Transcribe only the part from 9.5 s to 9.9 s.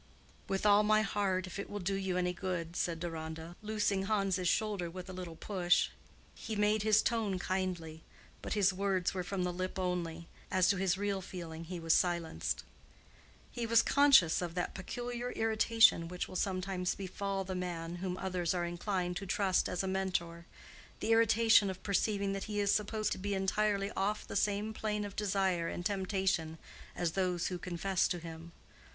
lip